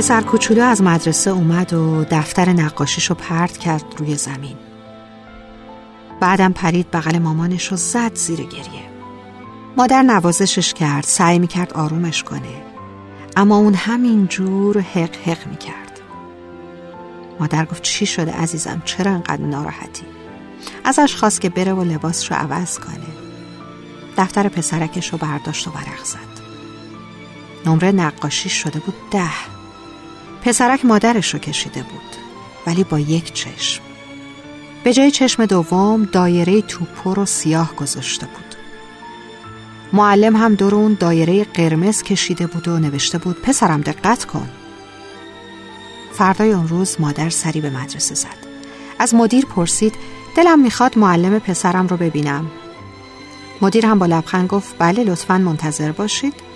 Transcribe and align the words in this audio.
پسر 0.00 0.20
کوچولو 0.20 0.62
از 0.62 0.82
مدرسه 0.82 1.30
اومد 1.30 1.72
و 1.72 2.04
دفتر 2.10 2.48
نقاشیشو 2.48 3.14
پرت 3.14 3.58
کرد 3.58 3.84
روی 3.98 4.16
زمین. 4.16 4.56
بعدم 6.20 6.52
پرید 6.52 6.90
بغل 6.90 7.18
مامانش 7.18 7.72
و 7.72 7.76
زد 7.76 8.14
زیر 8.14 8.42
گریه. 8.42 8.90
مادر 9.76 10.02
نوازشش 10.02 10.74
کرد 10.74 11.04
سعی 11.04 11.38
می‌کرد 11.38 11.72
آرومش 11.72 12.22
کنه. 12.22 12.62
اما 13.36 13.56
اون 13.56 13.74
همینجور 13.74 14.80
حق 14.80 15.16
حق 15.16 15.46
می‌کرد. 15.46 16.00
مادر 17.40 17.64
گفت 17.64 17.82
چی 17.82 18.06
شده 18.06 18.32
عزیزم؟ 18.32 18.82
چرا 18.84 19.12
انقدر 19.12 19.42
ناراحتی؟ 19.42 20.06
ازش 20.84 21.16
خواست 21.16 21.40
که 21.40 21.48
بره 21.48 21.72
و 21.72 21.82
لباسش 21.82 22.30
رو 22.30 22.36
عوض 22.36 22.78
کنه. 22.78 23.06
دفتر 24.16 24.48
پسرکش 24.48 25.12
رو 25.12 25.18
برداشت 25.18 25.68
و 25.68 25.70
ورق 25.70 26.04
زد. 26.04 26.40
نمره 27.66 27.92
نقاشی 27.92 28.48
شده 28.48 28.78
بود 28.78 28.94
ده. 29.10 29.59
پسرک 30.42 30.84
مادرش 30.84 31.34
رو 31.34 31.40
کشیده 31.40 31.82
بود 31.82 32.16
ولی 32.66 32.84
با 32.84 32.98
یک 32.98 33.32
چشم. 33.32 33.82
به 34.84 34.92
جای 34.92 35.10
چشم 35.10 35.46
دوم 35.46 36.04
دایره 36.04 36.62
توپر 36.62 37.18
و 37.18 37.26
سیاه 37.26 37.74
گذاشته 37.74 38.26
بود. 38.26 38.54
معلم 39.92 40.36
هم 40.36 40.54
دور 40.54 40.74
اون 40.74 40.96
دایره 41.00 41.44
قرمز 41.44 42.02
کشیده 42.02 42.46
بود 42.46 42.68
و 42.68 42.78
نوشته 42.78 43.18
بود 43.18 43.42
پسرم 43.42 43.80
دقت 43.80 44.24
کن. 44.24 44.48
فردای 46.12 46.52
اون 46.52 46.68
روز 46.68 46.96
مادر 47.00 47.30
سری 47.30 47.60
به 47.60 47.70
مدرسه 47.70 48.14
زد. 48.14 48.46
از 48.98 49.14
مدیر 49.14 49.46
پرسید 49.46 49.94
دلم 50.36 50.60
می‌خواد 50.60 50.98
معلم 50.98 51.38
پسرم 51.38 51.86
رو 51.86 51.96
ببینم. 51.96 52.50
مدیر 53.62 53.86
هم 53.86 53.98
با 53.98 54.06
لبخند 54.06 54.48
گفت 54.48 54.74
بله 54.78 55.04
لطفا 55.04 55.38
منتظر 55.38 55.92
باشید. 55.92 56.49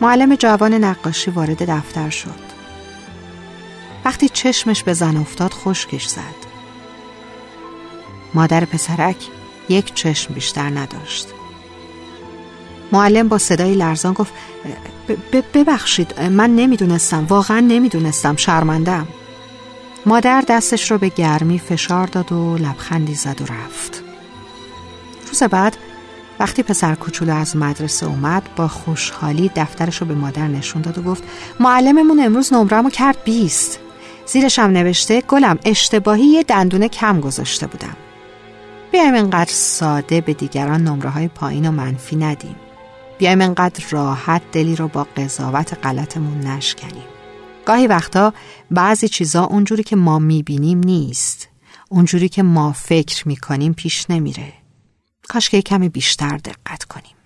معلم 0.00 0.34
جوان 0.34 0.74
نقاشی 0.74 1.30
وارد 1.30 1.70
دفتر 1.70 2.10
شد. 2.10 2.46
وقتی 4.04 4.28
چشمش 4.28 4.82
به 4.82 4.92
زن 4.92 5.16
افتاد 5.16 5.52
خشکش 5.52 6.06
زد. 6.06 6.46
مادر 8.34 8.64
پسرک 8.64 9.16
یک 9.68 9.94
چشم 9.94 10.34
بیشتر 10.34 10.70
نداشت. 10.70 11.28
معلم 12.92 13.28
با 13.28 13.38
صدای 13.38 13.74
لرزان 13.74 14.12
گفت 14.12 14.32
ببخشید 15.54 16.20
من 16.20 16.56
نمی‌دونستم 16.56 17.26
واقعا 17.28 17.60
نمی‌دونستم 17.60 18.36
شرمندم 18.36 19.08
مادر 20.06 20.44
دستش 20.48 20.90
رو 20.90 20.98
به 20.98 21.08
گرمی 21.08 21.58
فشار 21.58 22.06
داد 22.06 22.32
و 22.32 22.56
لبخندی 22.56 23.14
زد 23.14 23.40
و 23.40 23.44
رفت. 23.44 24.02
روز 25.28 25.42
بعد 25.42 25.76
وقتی 26.40 26.62
پسر 26.62 26.94
کوچولو 26.94 27.34
از 27.34 27.56
مدرسه 27.56 28.06
اومد 28.06 28.42
با 28.56 28.68
خوشحالی 28.68 29.50
دفترش 29.56 29.96
رو 29.96 30.06
به 30.06 30.14
مادر 30.14 30.48
نشون 30.48 30.82
داد 30.82 30.98
و 30.98 31.02
گفت 31.02 31.22
معلممون 31.60 32.20
امروز 32.20 32.52
نمرمو 32.52 32.90
کرد 32.90 33.16
بیست. 33.24 33.80
زیرش 34.26 34.58
هم 34.58 34.70
نوشته 34.70 35.20
گلم 35.20 35.58
اشتباهی 35.64 36.24
یه 36.24 36.42
دندونه 36.42 36.88
کم 36.88 37.20
گذاشته 37.20 37.66
بودم. 37.66 37.96
بیایم 38.92 39.14
انقدر 39.14 39.52
ساده 39.52 40.20
به 40.20 40.34
دیگران 40.34 40.84
نمره 40.84 41.10
های 41.10 41.28
پایین 41.28 41.68
و 41.68 41.72
منفی 41.72 42.16
ندیم. 42.16 42.56
بیایم 43.18 43.40
انقدر 43.40 43.84
راحت 43.90 44.42
دلی 44.52 44.76
رو 44.76 44.88
با 44.88 45.06
قضاوت 45.16 45.78
غلطمون 45.82 46.40
نشکنیم. 46.40 47.04
گاهی 47.64 47.86
وقتا 47.86 48.32
بعضی 48.70 49.08
چیزا 49.08 49.44
اونجوری 49.44 49.82
که 49.82 49.96
ما 49.96 50.18
می‌بینیم 50.18 50.78
نیست. 50.78 51.48
اونجوری 51.88 52.28
که 52.28 52.42
ما 52.42 52.72
فکر 52.72 53.28
می‌کنیم 53.28 53.74
پیش 53.74 54.10
نمیره. 54.10 54.52
کاش 55.28 55.50
که 55.50 55.62
کمی 55.62 55.88
بیشتر 55.88 56.36
دقت 56.36 56.84
کنیم. 56.84 57.16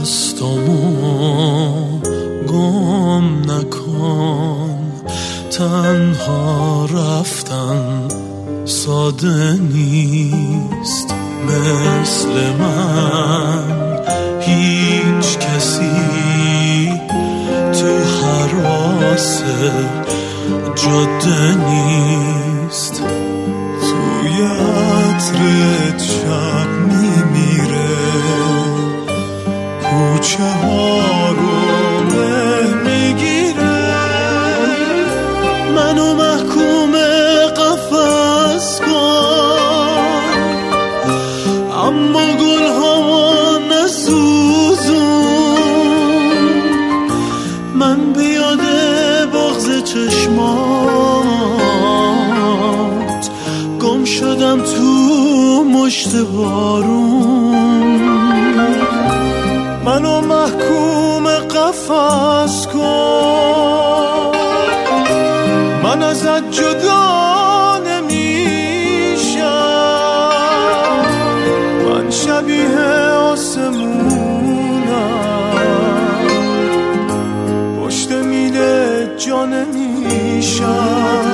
دستامو 0.00 0.82
گم 2.46 3.26
نکن. 3.50 4.78
تنها 5.50 6.84
رفتن 6.84 8.08
ساده 8.64 9.58
نیست. 9.60 11.14
مثل 11.46 12.52
من 12.60 13.62
هیچ 14.40 15.38
کسی 15.38 16.92
تو 17.72 17.88
حراس 18.18 19.42
جاده 20.74 21.56
نیست. 21.68 23.02
توی 23.80 24.42
عطر 24.42 25.38
شب 25.98 26.77
ها 30.36 31.30
رو 31.30 31.58
مه 32.04 32.74
می‌گیره. 32.84 33.78
منو 35.74 36.14
محکوم 36.14 36.92
قفص 37.56 38.80
کن. 38.80 39.98
اما 41.86 42.26
گل 42.26 42.66
ها 42.66 43.58
نسوزون. 43.58 45.18
من 47.74 48.12
بیاده 48.12 49.26
بغز 49.26 49.84
چشمات 49.84 51.18
گم 53.80 54.04
شدم 54.04 54.60
تو 54.62 54.84
مشت 55.64 56.16
بارون. 56.16 57.27
من 65.88 66.02
ازت 66.02 66.50
جدا 66.50 67.78
نمیشم 67.78 69.42
من 71.84 72.10
شبیه 72.10 72.78
آسمونم. 73.32 73.88
پشت 77.80 78.10
میله 78.12 79.08
جا 79.16 79.46
نمیشم 79.46 81.27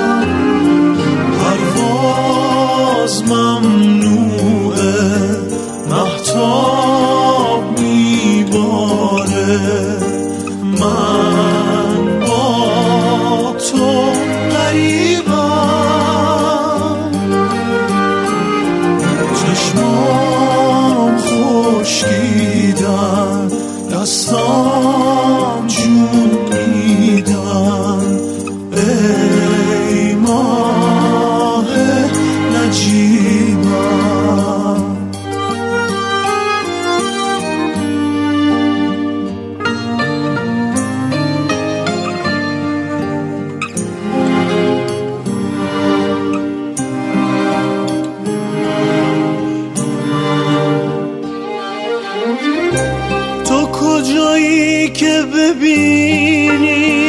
ببینی. 55.21 57.01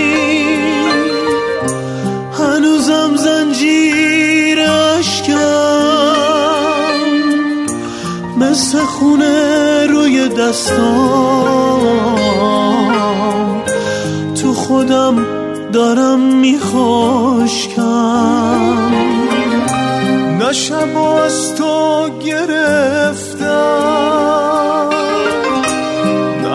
هنوزم 2.39 3.17
زنجیر 3.17 4.61
عشقم 4.61 5.87
مثل 8.37 8.79
خونه 8.79 9.87
روی 9.87 10.29
دستام. 10.29 11.87
تو 14.43 14.55
خودم 14.55 15.27
دارم 15.73 16.21
میخوشکم. 16.21 17.87
نشب 20.41 20.99
از 20.99 21.55
تو 21.55 22.09
گرفتم. 22.25 24.26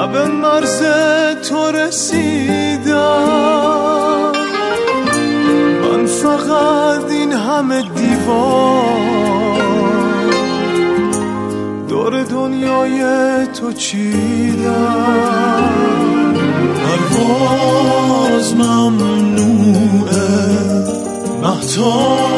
به 0.07 0.27
مرز 0.27 0.83
تو 1.49 1.71
رسیدم. 1.71 2.91
من 5.81 6.05
فقط 6.05 7.11
این 7.11 7.31
همه 7.33 7.81
دیوار 7.81 8.91
دور 11.89 12.23
دنیای 12.23 13.01
تو 13.47 13.73
چیدم. 13.73 15.21
پرواز 17.13 18.55
ممنوعه 18.55 20.11
محتاج 21.41 22.31